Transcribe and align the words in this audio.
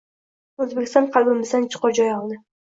O‘zbekiston 0.63 1.09
qalbimizdan 1.17 1.69
chuqur 1.77 1.95
joy 2.01 2.11
oldi 2.17 2.41